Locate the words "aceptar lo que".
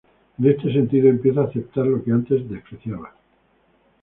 1.43-2.11